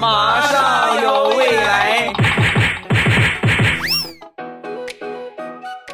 [0.00, 2.12] 马上有未来，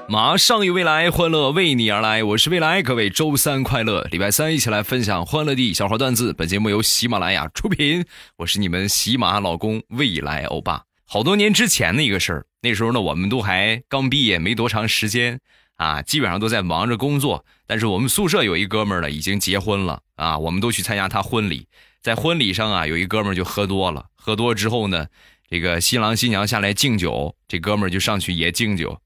[0.09, 2.25] 马上有未来，欢乐为你而来。
[2.25, 6.33] 我是未来，各位周三快乐，礼拜三一起来分享欢乐的小花段子。
[6.33, 8.05] 本节目由喜马拉雅出品，
[8.39, 10.83] 我是你们喜马老公未来欧巴。
[11.05, 15.39] 好多年之前的一个事儿，那时候呢，我们都还刚毕业没多长时间
[15.77, 17.45] 啊，基本上都在忙着工作。
[17.69, 21.69] 但是我们宿舍有一哥们儿呢，已经结婚了啊，我们都去参加他婚礼。
[22.07, 25.09] 在婚礼上啊，有一哥们儿就喝多了，喝多之后呢，
[25.51, 29.01] 这个新郎新娘下来敬酒，这哥们儿就上去也敬酒。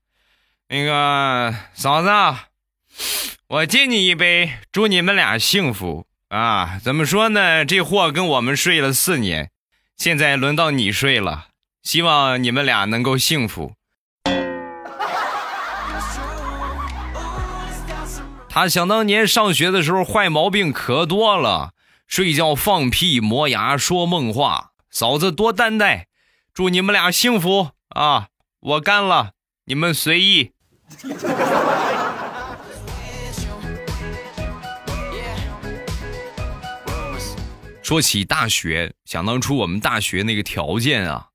[0.69, 2.11] 那个嫂子，
[3.49, 6.79] 我敬你一杯，祝你们俩幸福啊！
[6.85, 7.65] 怎么说呢？
[7.65, 9.51] 这货跟我们睡了四年，
[9.97, 11.47] 现在轮到你睡了，
[11.83, 13.73] 希望你们俩能够幸福。
[18.51, 21.73] 他想当年上学的时候，坏毛病可多了。
[22.11, 26.09] 睡觉放屁磨牙说梦话，嫂子多担待，
[26.53, 28.31] 祝你们俩幸福啊！
[28.59, 29.35] 我干了，
[29.67, 30.51] 你们随意。
[37.81, 41.29] 说起大学，想当初我们大学那个条件啊，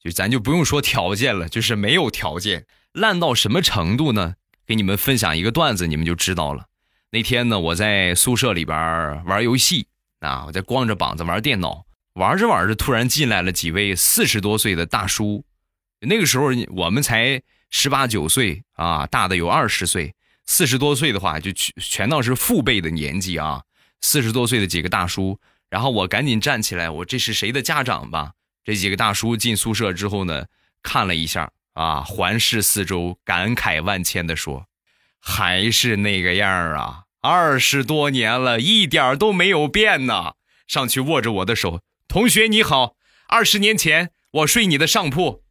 [0.00, 4.34] 就咱就不用说条件了，就是没有条件，烂到什么程度呢？
[4.64, 6.66] 给你们分享一个段子，你们就知道了。
[7.10, 8.76] 那天呢，我在宿舍里边
[9.24, 9.88] 玩游戏。
[10.24, 10.44] 啊！
[10.46, 15.44] 我在光着膀子玩电脑，玩着玩着，突然进来了几位四十多岁的大叔。
[16.00, 20.14] 那个时候我们才十八九岁啊，大的有二十岁，
[20.46, 23.62] 四十多岁的话就全全当是父辈的年纪啊。
[24.00, 25.38] 四十多岁的几个大叔，
[25.70, 28.32] 然后我赶紧站起来，我这是谁的家长吧？
[28.64, 30.46] 这几个大叔进宿舍之后呢，
[30.82, 34.66] 看了一下啊，环视四周，感慨万千的说
[35.20, 40.34] ：“还是那个样啊。”二十多年了，一点都没有变呢。
[40.66, 42.96] 上去握着我的手，同学你好。
[43.30, 45.42] 二十年前我睡你的上铺，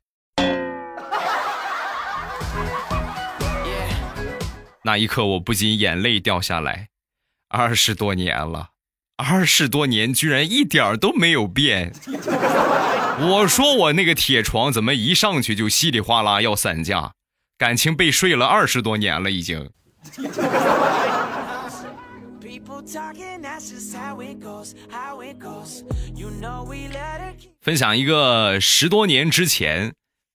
[4.83, 6.89] 那一刻我不禁眼泪掉下来。
[7.49, 8.67] 二十多年了，
[9.17, 11.91] 二十多年居然一点都没有变。
[13.19, 17.13] 我说我那个铁床怎么一上去就稀里哗啦要散架？
[17.57, 19.71] 感情被睡了二十多年了已经。
[27.61, 29.93] 分享一个十多年之前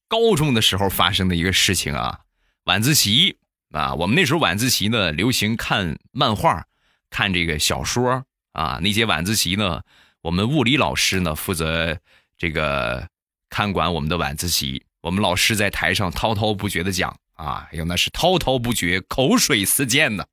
[0.09, 2.21] 高中的时候发生的一个事情啊，
[2.65, 3.39] 晚自习
[3.71, 6.67] 啊，我们那时候晚自习呢流行看漫画，
[7.09, 8.79] 看这个小说啊。
[8.83, 9.83] 那节晚自习呢，
[10.23, 11.99] 我们物理老师呢负责
[12.37, 13.09] 这个
[13.49, 20.29] 看管我们的晚自习，我们老师在台上滔滔不绝的讲啊，哎呦那是滔滔不绝，口水四溅的。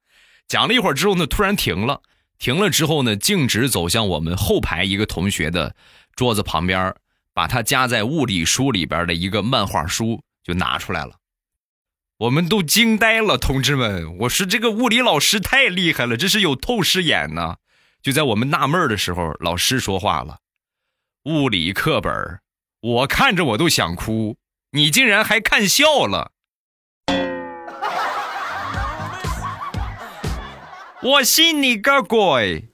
[0.48, 2.02] 讲了一会儿之后呢，突然停了。
[2.38, 5.74] 停了之后呢，径直走向我们后排一个同学的
[6.16, 6.94] 桌子旁边，
[7.34, 11.14] 把他夹在物理书里边的一个漫画书就拿出来了。
[12.18, 14.18] 我们都惊呆了，同志们！
[14.20, 17.56] 我说这个物理老师太厉害了，这是有透视眼呢。
[18.02, 20.40] 就在我们纳闷的时候，老师说话了
[21.26, 22.40] ：“物理课本，
[22.82, 24.38] 我看着我都想哭，
[24.72, 26.34] 你竟然还看笑了。”
[31.04, 32.70] 我信你个鬼！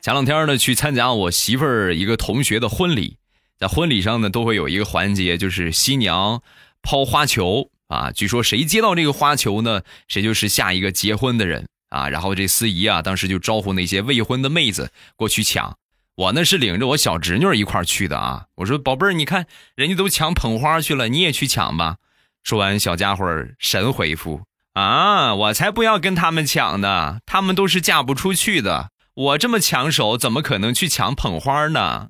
[0.00, 3.16] 前两天呢，去参加我媳妇儿一个同学的婚礼，
[3.58, 6.42] 在婚礼上呢，都会有一个环节，就是新娘
[6.82, 8.10] 抛花球啊。
[8.10, 12.08] 据说谁接到这个花球呢，谁就是下一个结婚的人啊。
[12.08, 15.78] 然后这司仪啊，当时就招呼那些未婚的妹子过去抢。
[16.14, 18.44] 我呢是领着我小侄女一块去的啊！
[18.56, 21.96] 我说宝贝儿，你看人家都抢捧花去了，你也去抢吧。
[22.42, 23.24] 说完，小家伙
[23.58, 24.42] 神回复
[24.74, 25.34] 啊！
[25.34, 28.90] 我才不要跟他们抢呢，他们都是嫁不出去的。
[29.14, 32.08] 我这么抢手，怎么可能去抢捧花呢？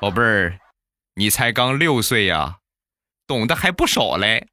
[0.00, 0.58] 宝贝儿，
[1.14, 2.56] 你才刚六岁呀，
[3.26, 4.48] 懂得还不少嘞。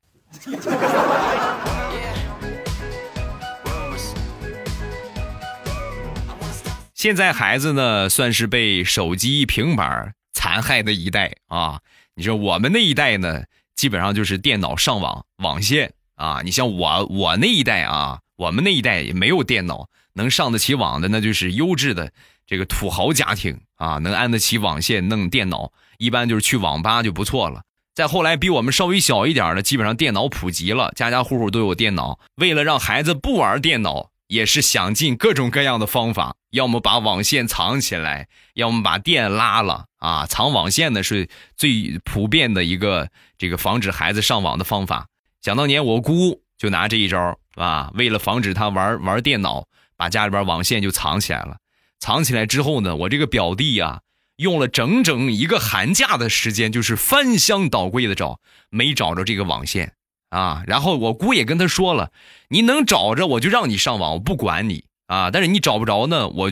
[6.98, 11.80] 现在孩子呢，算是被手机、平板残害的一代啊！
[12.16, 13.44] 你说我们那一代呢，
[13.76, 16.42] 基本上就是电脑上网、网线啊。
[16.44, 22.12] 你像我，我那一代啊，我们那一代也没有电脑，能上得起网的，那就是优质的
[22.48, 27.62] 这个土豪家庭啊，能安得起网线弄电脑，一般就是去网吧就不错了。
[27.94, 32.18] 再后来，比我们稍微小一点的，基本上电脑普及了，家家户户都有电脑。
[32.38, 34.10] 为了让孩子不玩电脑。
[34.28, 40.26] 也是想尽各种各样的方法，要么把网线藏起来，要么把电拉了啊！
[40.26, 45.08] 藏网线呢是最普遍的一个这个防止孩子上网的方法。
[45.42, 49.66] 想当年我姑就拿这一招啊，为了防止他玩玩电脑，
[49.96, 51.58] 把家里边网线就藏起来了。
[52.00, 54.02] 藏起来之后呢，我这个表弟啊，
[54.36, 58.40] 用了整整一个寒假的时间，就是翻箱倒柜的找，
[58.70, 59.94] 没找着这个网线
[60.30, 60.64] 啊。
[60.68, 62.12] 然后我姑也跟他说了，
[62.50, 65.32] 你能找着我就让你上网，我不管你啊。
[65.32, 66.52] 但是你找不着呢，我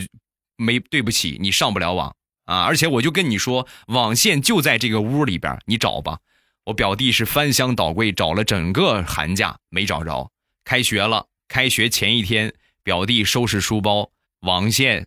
[0.58, 2.64] 没对不起你上不了网啊。
[2.64, 6.20] 而且我就跟你说，网线就在这个屋里边，你找吧。
[6.66, 10.32] 我表弟是翻箱倒柜找了整个寒假没找着，
[10.64, 14.10] 开学了，开学前一天，表弟收拾书包，
[14.42, 15.06] 网线。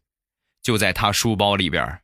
[0.60, 2.00] 就在他书包里边。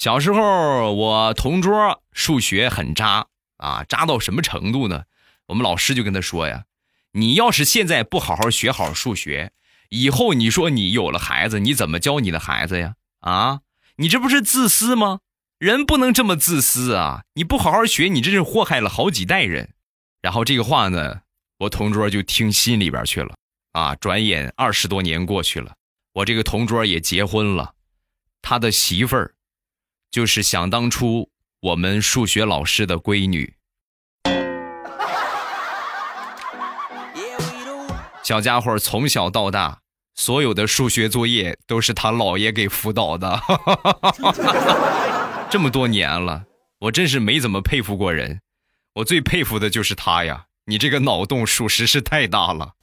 [0.00, 3.26] 小时候，我同桌数学很渣
[3.58, 5.04] 啊，渣到什么程度呢？
[5.48, 6.64] 我们老师就跟他说呀
[7.12, 9.52] ：“你要是现在不好好学好数学，
[9.90, 12.94] 以后你说你有了孩子，你怎么教你的孩子呀？
[13.20, 13.60] 啊，
[13.96, 15.20] 你这不是自私吗？
[15.58, 17.24] 人不能这么自私啊！
[17.34, 19.74] 你不好好学，你这是祸害了好几代人。”
[20.22, 21.20] 然后这个话呢，
[21.58, 23.34] 我同桌就听心里边去了，
[23.72, 25.74] 啊，转眼二十多年过去了，
[26.14, 27.74] 我这个同桌也结婚了，
[28.40, 29.34] 他的媳妇儿，
[30.10, 31.30] 就是想当初
[31.60, 33.54] 我们数学老师的闺女。
[38.22, 39.80] 小家伙从小到大，
[40.14, 43.40] 所有的数学作业都是他姥爷给辅导的，
[45.50, 46.44] 这么多年了，
[46.80, 48.40] 我真是没怎么佩服过人。
[48.94, 50.46] 我最佩服的就是他呀！
[50.66, 52.74] 你这个脑洞属实是太大了。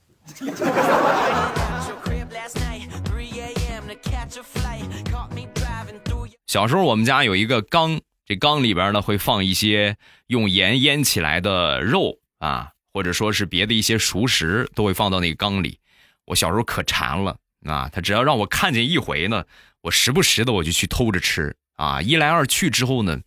[6.48, 9.98] 小时候我们家有一个缸，这缸里边呢会放一些
[10.28, 15.80] 用盐腌起来的肉啊，或者说是别的一些熟食，都会放到那个缸里。
[16.26, 19.44] 我小时候可馋了啊，他只要让我看见一回呢，
[19.82, 22.02] 我时不时的我就去偷着吃啊。
[22.02, 23.20] 一来二去之后呢。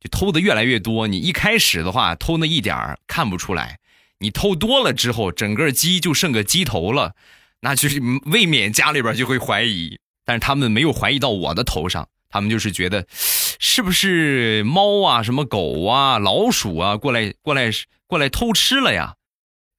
[0.00, 3.78] 就偷的越来越多，你一开始的话偷那一点儿看不出来，
[4.18, 7.14] 你偷多了之后，整个鸡就剩个鸡头了，
[7.62, 9.98] 那就是未免家里边就会怀疑。
[10.26, 13.06] 但是他们没有怀疑到我的头上，他们就是觉得
[13.60, 17.70] 是不是猫啊、什么狗啊、老鼠啊过来过来
[18.08, 19.14] 过来偷吃了呀？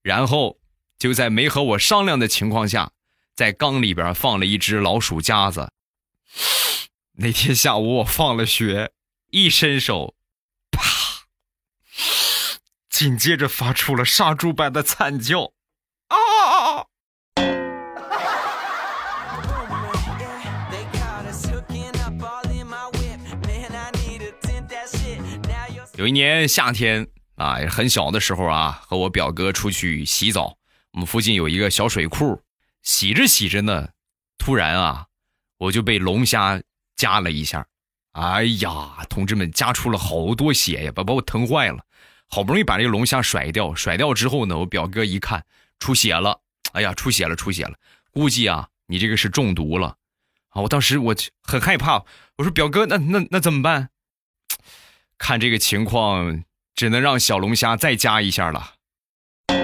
[0.02, 0.58] 然后
[0.98, 2.94] 就在没和我商量的情况下，
[3.36, 5.70] 在缸里边放了一只老鼠夹子。
[7.18, 8.94] 那天下午我放了学，
[9.32, 10.16] 一伸手。
[10.72, 10.82] 啪！
[12.90, 15.52] 紧接着发出了杀猪般的惨叫，
[25.98, 30.58] 有一年夏天啊，很小的时候啊，和我表哥出去洗澡，
[30.92, 32.42] 我们附近有一个小水库，
[32.84, 33.88] 洗着洗着呢，
[34.38, 35.06] 突然啊，
[35.58, 36.62] 我就被龙虾
[36.98, 37.66] 夹了一下。
[38.12, 41.86] 哎呀，同志们，夹出了好多血呀，把把我疼坏了。
[42.28, 45.46] 好不容易把这个龙虾甩掉，甩掉之后呢，我表哥一看
[45.80, 46.42] 出血了，
[46.74, 47.74] 哎呀，出血了，出血了，
[48.12, 49.96] 估计啊，你这个是中毒了。
[50.50, 52.04] 啊，我当时我很害怕，
[52.36, 53.92] 我说表哥，那那那怎么办？
[55.18, 56.44] 看这个情况，
[56.76, 58.74] 只能让小龙虾再加一下了。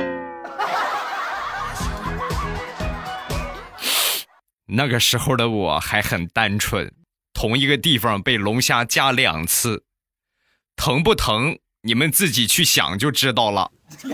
[4.67, 6.93] 那个时候的我还很单纯。
[7.33, 9.85] 同一个地方被龙虾夹两次，
[10.75, 11.57] 疼不疼？
[11.83, 13.71] 你们自己去想就知道了。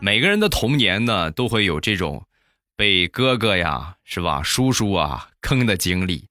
[0.00, 2.24] 每个人的童年呢，都会有这种
[2.82, 6.26] 被哥哥呀，是吧，叔叔啊坑的经历，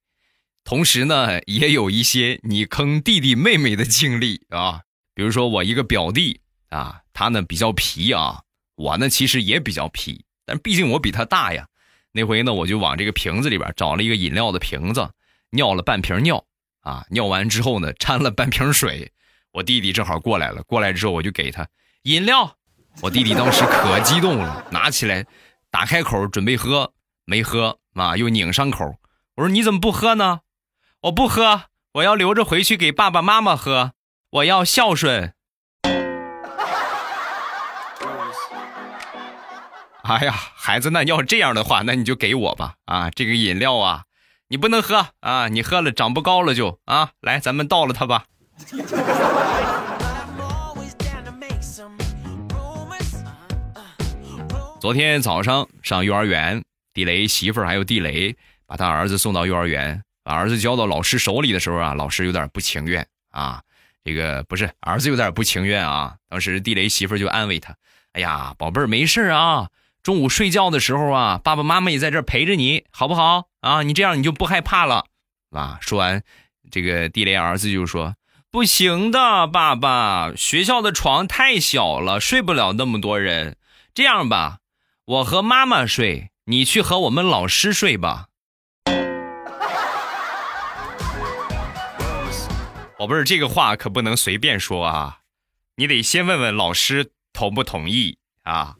[0.65, 4.81] 同时呢，也有一些你坑弟弟妹妹的经历啊。
[5.15, 8.41] 比如说我一个表弟啊，他呢比较皮啊，
[8.75, 10.25] 我呢其实也比较皮。
[10.45, 11.65] 但毕竟我比他大呀，
[12.11, 15.09] 那回呢，我就往这个瓶子里边找了一个饮料的瓶子，
[15.51, 16.43] 尿了半瓶尿
[16.81, 19.09] 啊，尿完之后呢，掺了半瓶水。
[19.53, 21.65] 我弟弟正好过来了，过来之后我就给他
[22.01, 22.57] 饮料。
[23.01, 25.25] 我弟弟当时可激动了，拿起来，
[25.71, 26.91] 打开口准备喝，
[27.23, 28.97] 没喝啊，又拧上口。
[29.35, 30.41] 我说你怎么不喝呢？
[31.03, 31.61] 我不喝，
[31.93, 33.93] 我要留着回去给爸爸妈妈喝，
[34.31, 35.33] 我要孝顺。
[40.03, 42.73] 哎呀，孩子，那要这样的话，那你就给我吧。
[42.83, 44.03] 啊，这个饮料啊，
[44.49, 47.11] 你不能喝啊，你喝了长不高了就啊。
[47.21, 48.25] 来，咱们倒了它吧。
[54.81, 58.35] 昨天早上上幼儿园，地雷媳妇儿还有地雷
[58.65, 63.61] 把他儿子送到幼儿园，把儿子交到老师手里的时候啊，老师有点不情愿啊。
[64.03, 66.15] 这个不是儿子有点不情愿啊。
[66.27, 67.75] 当时地雷媳妇儿就安慰他
[68.13, 69.69] ：“哎呀，宝贝儿，没事啊。”
[70.01, 73.49] 中午睡觉的时候啊，爸爸妈妈也在这儿陪着你，好不好？
[73.59, 75.05] 啊，你这样你就不害怕了，
[75.51, 75.77] 啊。
[75.79, 76.23] 说完，
[76.71, 78.15] 这个地雷儿子就说
[78.49, 83.57] ：“不行的，爸爸，学校的床太小了，睡不了那么多人。
[83.93, 84.57] 这样吧，
[85.05, 88.27] 我和妈妈睡，你去和我们老师睡吧。”
[92.99, 95.21] 宝贝儿，这个话可不能随便说啊，
[95.75, 98.75] 你得先问问老师同不同意啊。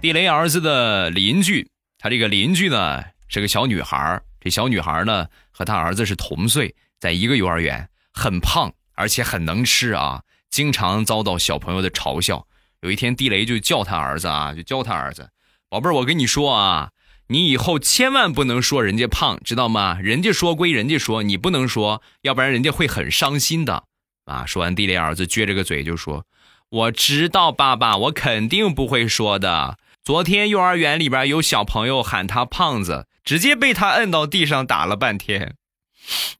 [0.00, 12.46] 地雷儿子的邻居，他这个邻居呢是个小女孩这小女孩呢和他儿子是同岁，在一个幼儿园，很胖，而且很能吃啊，经常遭到小朋友的嘲笑。
[12.80, 15.30] 有一天，地雷就叫他儿子啊，就教他儿子
[15.70, 16.90] ：“宝贝儿，我跟你说啊，
[17.28, 19.98] 你以后千万不能说人家胖，知道吗？
[20.00, 23.84] 人家说归人家说，你不能说，要不然人家会很伤心的。”
[24.26, 24.44] 啊！
[24.46, 26.24] 说完，地雷儿子撅着个嘴就说
[26.70, 29.78] ：“我知道，爸爸，我肯定不会说的。
[30.02, 35.56] 昨天幼儿园里边有小朋友喊他胖子，直接被他摁到地上打了半天。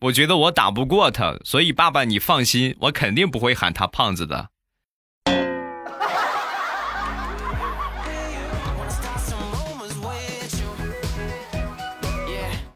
[0.01, 4.51] 我觉得我打不过他，所以爸爸你放心，我肯定不会喊他胖子的。”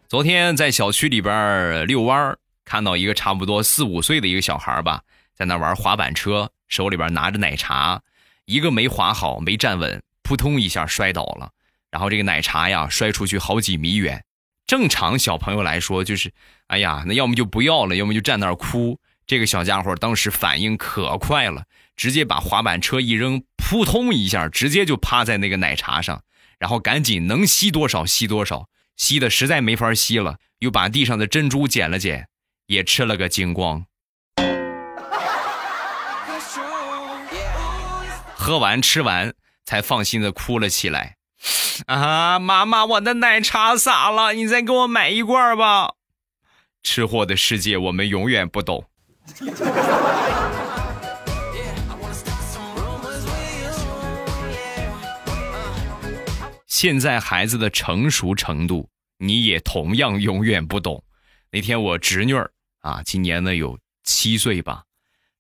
[0.09, 2.37] 昨天在小区里边遛弯。
[2.65, 5.03] 看到一个差不多四五岁的一个小孩吧，
[5.35, 8.03] 在那玩滑板车，手里边拿着奶茶，
[8.45, 11.51] 一个没滑好，没站稳，扑通一下摔倒了，
[11.91, 14.23] 然后这个奶茶呀摔出去好几米远。
[14.69, 16.33] 正常小朋友来说，就是，
[16.69, 19.01] 哎呀，那要么就不要了，要么就站那儿哭。
[19.27, 21.65] 这个小家伙当时反应可快了，
[21.97, 26.23] 直接把滑板车一扔，扑通一下，直接就趴在那个奶茶上，
[26.59, 32.29] 然后赶紧能吸多少吸多少，吸的实在没法吸了，又把地上的珍珠捡了捡。
[32.67, 33.87] 也吃了个精光，
[38.37, 39.33] 喝完吃完
[39.65, 41.18] 才放心的哭了起来。
[41.87, 45.95] 啊，妈妈，我的奶茶洒了，你再给我买一罐吧。
[46.83, 48.85] 吃货的世界我们永远不懂。
[56.67, 61.03] 现在孩子的成熟程度，你也同样永远不懂。
[61.51, 62.51] 那天我侄女儿。
[62.81, 64.85] 啊，今年呢有七岁吧，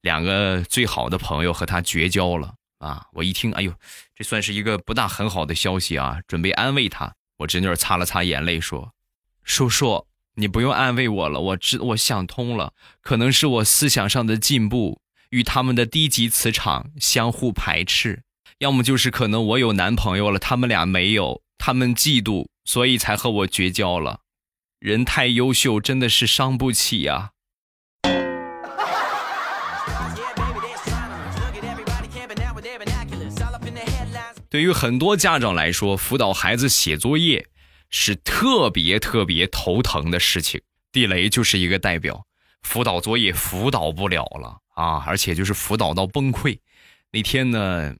[0.00, 3.06] 两个最好的朋友和她绝交了啊！
[3.12, 3.72] 我一听，哎呦，
[4.14, 6.20] 这算是一个不大很好的消息啊！
[6.26, 8.92] 准备安慰他，我侄女擦了擦眼泪说
[9.42, 18.22] ：“叔叔，你不用安慰我了，我知我想通了，可能是我思想上的进步与他们的低级磁场相互排斥，
[18.58, 24.20] 要么就是可能我有男朋友了，他们俩没有，他们嫉妒，所以才和我绝交了。
[24.78, 27.32] 人太优秀，真的是伤不起呀。”
[34.50, 37.46] 对于很多家长来说，辅导孩子写作业
[37.90, 40.60] 是特别特别头疼的事情。
[40.90, 42.24] 地雷就是一个代表，
[42.62, 46.58] 辅导作业辅导不了了啊，而且就是辅导到崩溃。
[47.12, 47.94] 那天呢，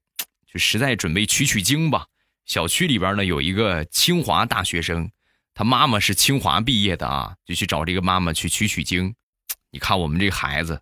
[0.51, 2.07] 就实在准备取取经吧。
[2.47, 5.11] 小区里边呢有一个清华大学生，
[5.53, 9.15] 他妈妈是清华毕业的啊，就去找这个妈妈去取取经。
[9.71, 10.81] 你看我们这孩子。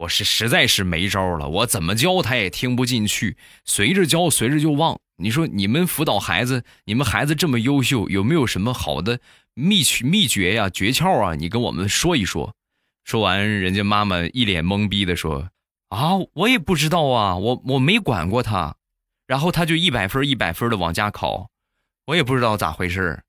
[0.00, 4.98] 我是实在是没招了，我怎么教他也听不进去，随着教随着就忘。
[5.16, 9.20] 你说你们辅导孩子，你们孩子这么优秀，有没有什么好的
[9.52, 11.34] 秘诀秘诀呀、诀窍啊？
[11.34, 12.54] 你跟我们说一说。
[13.04, 15.50] 说完，人家妈妈一脸懵逼的说
[15.90, 18.76] ：“啊，我也不知道啊，我我没管过他，
[19.26, 21.50] 然后他就一百分一百分的往家考，
[22.06, 23.20] 我也不知道咋回事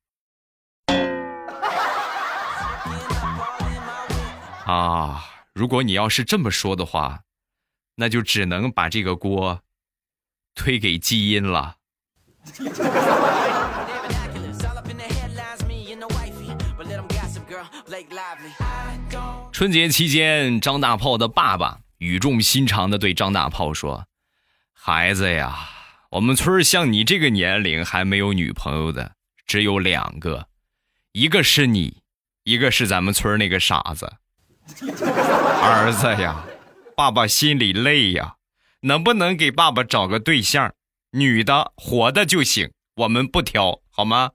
[4.66, 7.24] 啊。”如果你要是这么说的话，
[7.96, 9.62] 那就只能把这个锅
[10.56, 11.76] 推给基因了。
[19.52, 24.08] 春节期间，张大炮的爸爸语重心长的对张大炮说
[24.72, 25.70] ：“孩子呀，
[26.12, 29.16] 我们村像你这个年龄还没有女朋友的
[29.46, 30.48] 只有两个，
[31.12, 32.02] 一个是你，
[32.44, 34.14] 一个是咱们村那个傻子。”
[35.64, 36.46] 儿子呀，
[36.96, 38.36] 爸爸心里累呀，
[38.82, 40.74] 能不能给爸爸找个对象，
[41.12, 44.32] 女的活的就行，我们不挑，好吗？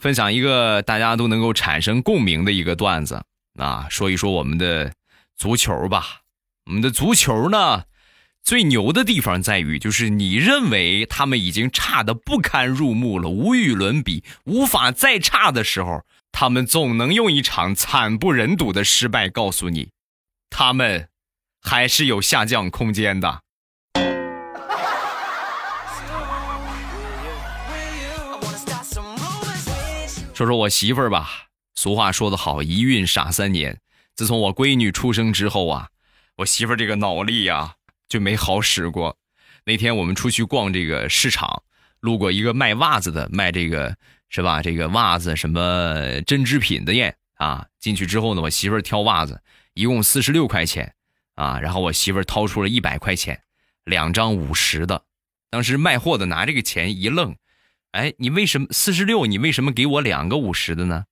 [0.00, 3.20] 分享一个大家都能够产生共鸣的一个段子
[3.58, 4.92] 啊，说一说我们的
[5.36, 6.20] 足球吧。
[6.66, 7.84] 我们的足球呢，
[8.48, 16.02] 最牛的地方在于，就是你认为他们已经差的不堪入目了，无与伦比，无法再差的时候，
[16.32, 19.90] 他们总能用一场惨不忍睹的失败告诉你，
[20.48, 21.10] 他们
[21.60, 23.42] 还是有下降空间的。
[30.32, 33.78] 说说我媳妇儿吧，俗话说得好，一孕傻三年。
[34.16, 35.88] 自从我闺女出生之后啊，
[36.38, 37.74] 我媳妇儿这个脑力呀。
[38.08, 39.16] 就没好使过。
[39.64, 41.62] 那天我们出去逛这个市场，
[42.00, 43.96] 路过一个卖袜子的，卖这个
[44.28, 44.62] 是吧？
[44.62, 47.66] 这个袜子什么针织品的店啊。
[47.78, 49.42] 进去之后呢，我媳妇儿挑袜子，
[49.74, 50.94] 一共四十六块钱
[51.34, 51.60] 啊。
[51.60, 53.42] 然后我媳妇儿掏出了一百块钱，
[53.84, 55.04] 两张五十的。
[55.50, 57.36] 当时卖货的拿这个钱一愣，
[57.92, 59.26] 哎，你为什么四十六？
[59.26, 61.04] 你为什么给我两个五十的呢？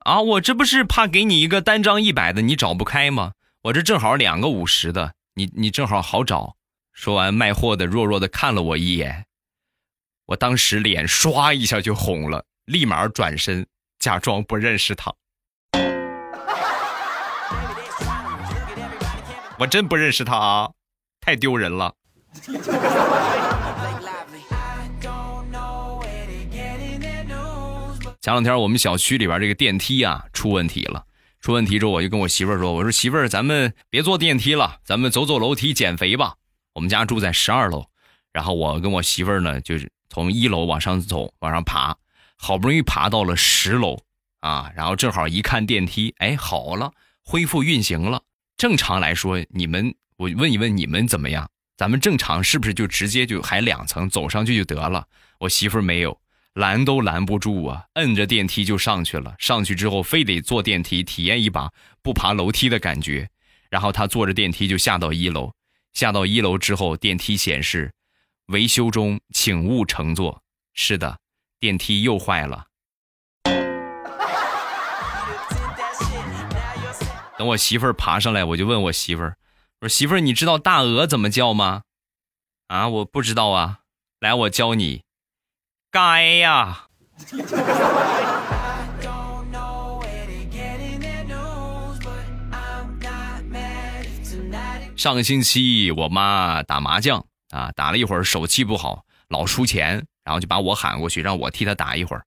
[0.00, 3.32] 啊，我这不是怕给你一个单张一百的，你找不开吗？
[3.62, 5.14] 我这正好两个五十的。
[5.34, 6.56] 你你正好好找。
[6.92, 9.24] 说完，卖货的弱弱的看了我一眼，
[10.26, 13.66] 我当时脸唰一下就红了，立马转身
[13.98, 15.14] 假装不认识他。
[19.58, 20.70] 我真不认识他啊，
[21.20, 21.94] 太丢人了。
[28.20, 31.06] 前两天我们小区里边这个电梯啊出问题了。
[31.42, 36.36] 出问题之后，我就跟我媳妇儿说：“我说媳妇儿，咱们别坐电梯了，咱们走走楼梯减肥吧。
[36.72, 37.84] 我们家住在十二楼，
[38.32, 41.96] 然后我跟我媳妇儿呢，就是从一楼往上走，往上爬，
[42.36, 44.00] 好不容易爬到了十楼
[44.38, 46.92] 啊，然后正好一看电梯，哎，好了，
[47.24, 48.22] 恢复运行了。
[48.56, 51.50] 正常来说，你们我问一问你们怎么样？
[51.76, 55.04] 咱们正常是不是就直接就还两层走上去就得了？
[55.40, 56.16] 我媳妇儿没有。”
[56.54, 57.86] 拦都拦不住啊！
[57.94, 59.34] 摁着电梯就上去了。
[59.38, 63.28] 上去之后，非得坐电梯体验一把不爬楼梯的感觉。
[63.70, 65.52] 然后他坐着电梯就下到一楼。
[65.94, 67.92] 下到一楼之后，电梯显示
[68.46, 70.42] 维修中，请勿乘坐。
[70.74, 71.18] 是的，
[71.58, 72.66] 电梯又坏了。
[77.38, 79.36] 等我媳妇儿爬上来，我就问我媳妇儿
[79.80, 81.82] ：“我说媳妇儿，你知道大鹅怎么叫吗？”
[82.68, 83.80] 啊，我不知道啊。
[84.20, 85.02] 来，我教你。
[85.92, 86.86] 该呀！
[94.96, 102.24] 上个星期我妈打麻将啊，打了一会儿手气不好，老输钱，然后就把我喊过去，让我替她打一会儿。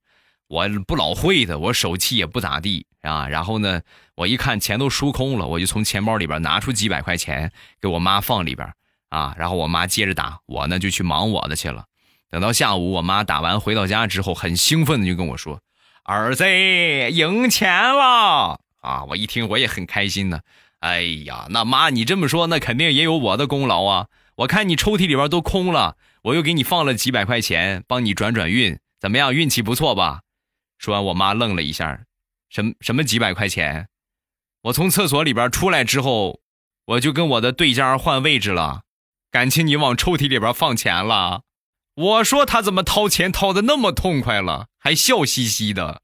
[0.47, 3.27] 我不老会的，我手气也不咋地啊。
[3.27, 3.81] 然后呢，
[4.13, 7.51] 我一看钱都输空了，我就从钱包里边拿出几百块钱
[7.81, 8.71] 给我妈放里边
[9.09, 9.33] 啊。
[9.39, 11.85] 然后我妈接着打，我呢就去忙我的去了。
[12.35, 15.61] 等到下午，我妈打完回到家之后，很兴奋的就跟我说
[16.03, 20.41] ：“儿子赢钱了啊！”我一听，我也很开心呢。
[20.81, 24.07] 哎呀，那妈你这么说，那肯定也有我的功劳啊！
[24.35, 29.33] 我看你抽屉里边都空了，我又给你放了几百块钱，帮你转转运，怎么样？
[29.33, 30.19] 运气不错吧？
[30.77, 32.01] 说完，我妈愣了一下
[32.51, 33.87] ：“什什么几百块钱？”
[34.63, 36.41] 我从厕所里边出来之后，
[36.87, 38.81] 我就跟我的对家换位置了。
[39.31, 41.43] 感情你往抽屉里边放钱了？
[41.95, 46.01] 我说他怎么掏钱掏的那么痛快了，还笑嘻嘻的。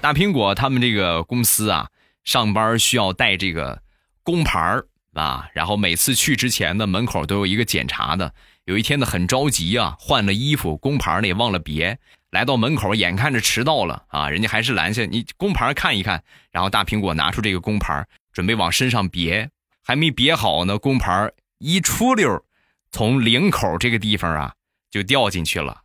[0.00, 1.88] 大苹果他们这个公司啊，
[2.24, 3.82] 上班需要带这个
[4.22, 4.80] 工牌
[5.12, 8.32] 啊，然后每次去之前呢，门口都有一个检查的。
[8.64, 11.98] 有一天呢，很着急啊，换了衣服，工牌呢也忘了别。
[12.30, 16.22] 来到门口，眼看着迟到了啊，人家还是拦下你工牌看一看。
[16.50, 19.50] 然后大苹果拿出这个工牌，准备往身上别，
[19.82, 22.44] 还没别好呢，工牌一出溜，
[22.90, 24.54] 从领口这个地方啊
[24.90, 25.82] 就掉进去了。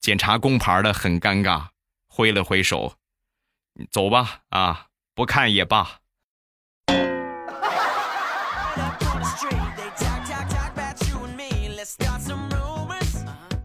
[0.00, 1.66] 检查工牌的很尴尬，
[2.06, 2.94] 挥了挥手，
[3.90, 5.99] 走吧啊，不看也罢。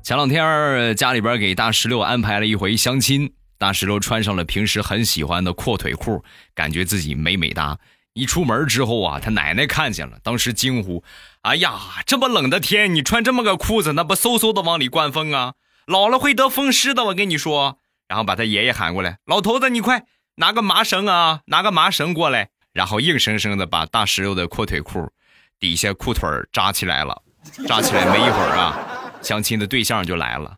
[0.06, 7.76] 前两天家里边给大石榴安排了一回相亲，大石榴穿上了平时很喜欢的阔腿裤，感觉自己美美哒。
[8.13, 11.04] 一出门之后啊，他奶奶看见了，当时惊呼
[11.41, 11.74] ：“哎呀，
[12.06, 15.56] 这么冷的天，你穿这么个裤子，那不嗖嗖的往里灌风啊？
[15.88, 20.04] 老了会得风湿的，我跟你说。”然后把他爷爷喊过来：“老头子，你快
[20.36, 25.12] 拿个麻绳啊，拿个麻绳过来。”然后硬生生的把大石榴的阔腿裤
[25.60, 27.24] 底下裤腿扎起来了，
[27.68, 28.95] 扎起来没一会儿啊。
[29.26, 30.58] 相亲的对象就来了，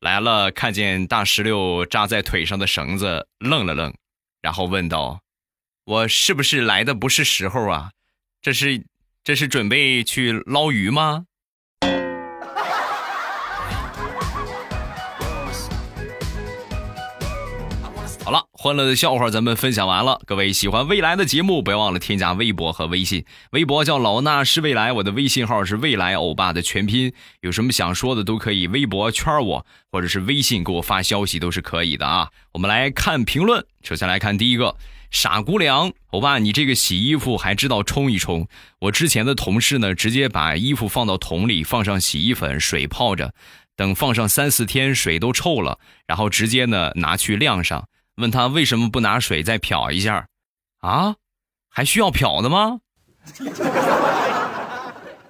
[0.00, 3.94] 来了，看见大石榴扎在腿上的绳子，愣了愣，
[4.42, 5.20] 然后问道
[5.86, 7.92] ：“我是不是来的不是时候啊？
[8.42, 8.84] 这是
[9.22, 11.26] 这是准备去捞鱼吗？”
[18.30, 20.20] 好了欢乐的笑话咱们分享完了。
[20.24, 23.24] 各位喜欢未来的节目，不要忘了添加微博和微信。
[23.50, 27.12] 微博叫老衲是未来，我的微信号是未来欧巴的全拼。
[27.40, 32.28] 有什么想说的都可以微博圈我，或者是微信给我发消息都是可以的啊。
[32.52, 34.76] 我们来看评论，首先来看第一个
[35.10, 38.46] 傻姑娘，欧巴，你这个洗衣服还知道冲一冲。
[38.78, 43.34] 我之前的同事呢，直接把衣服放到桶里，放上洗衣粉，水泡着，
[43.74, 47.88] 等放上三四天，水都臭了，然后直接呢拿去晾上。
[48.16, 50.26] 问他为什么不拿水再漂一下？
[50.80, 51.16] 啊，
[51.68, 52.80] 还需要漂的吗？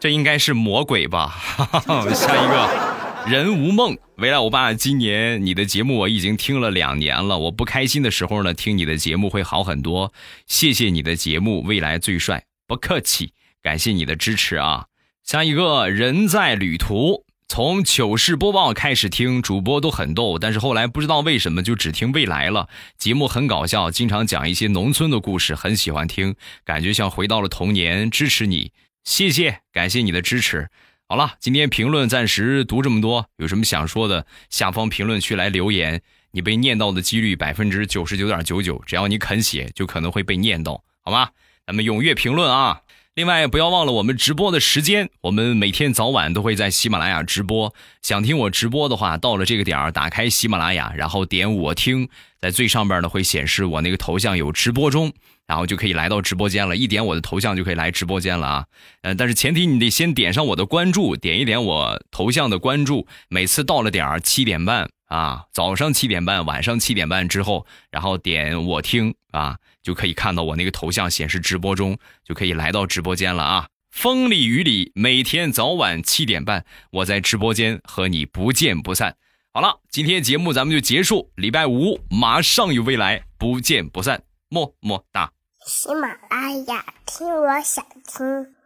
[0.01, 1.39] 这应该是魔鬼吧。
[2.15, 7.39] 下一个人无梦，未来我爸，今年你的节目我已经听了两年了。
[7.39, 10.13] 我不开心的时候呢，听你的节目会好很多。
[10.47, 14.87] 谢谢你的节目，未来最帅，不客气，感谢你的支持啊。
[15.23, 17.27] 下一个人在旅途。
[17.51, 22.69] 从糗事播报开始听，主播都很逗，但是后来不知道为什么就只听未来了。
[22.97, 28.09] 节目很搞笑，经常讲一些农村的故事，很喜欢听，感觉像回到了童年。
[28.09, 28.71] 支持你，
[29.03, 30.69] 谢谢，感谢你的支持。
[31.09, 36.03] 好了，今天评论暂时读这么多，有什么想说的，下方评论区来留言。
[36.31, 41.31] 你被念到的几率百分之九十九点九九，只要你肯写，就可能会被念到，好吗？
[41.67, 42.83] 咱们踊跃评论啊！
[43.21, 45.11] 另外，不要忘了我们直播的时间。
[45.21, 47.75] 我们每天早晚都会在喜马拉雅直播。
[48.01, 52.09] 想听我直播的话，到了这个点儿，打开喜马拉雅，然后点我听，
[52.41, 55.13] 在最上边呢会显示我那个头像有直播中，
[55.47, 56.75] 然后就可以来到直播间了。
[56.75, 58.65] 一点我的头像就可以来直播间了啊。
[59.03, 63.07] 嗯，但是前提你得先点上我的关注，点一点我头像的关注。
[63.29, 69.59] 每次到了点儿七点半啊，早上七点半，晚上七点半之后，然后点我听啊。
[69.83, 73.69] 就可以看到我那个头像显示直播中，就可以来到直播间了啊！
[73.91, 79.17] 风里雨里，每天早晚七点半，我在直播间和你不见不散。
[79.53, 85.33] 好了，今天节目咱们就结束，礼拜五马上有未来，不见不散，么么哒！
[85.67, 88.60] 喜马拉雅听，我想听。